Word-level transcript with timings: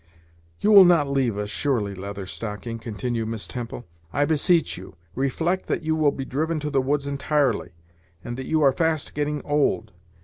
"You 0.61 0.71
will 0.71 0.83
not 0.83 1.07
leave 1.07 1.37
us, 1.37 1.51
surely, 1.51 1.93
Leather 1.93 2.25
Stocking," 2.25 2.79
continued 2.79 3.27
Miss 3.27 3.45
Temple; 3.47 3.85
"I 4.11 4.25
beseech 4.25 4.75
you, 4.75 4.95
reflect 5.13 5.67
that 5.67 5.83
you 5.83 5.95
will 5.95 6.09
be 6.09 6.25
driven 6.25 6.59
to 6.61 6.71
the 6.71 6.81
woods 6.81 7.05
entirely, 7.05 7.69
and 8.23 8.35
that 8.35 8.47
you 8.47 8.63
are 8.63 8.71
fast 8.71 9.13
getting 9.13 9.43
old. 9.45 9.91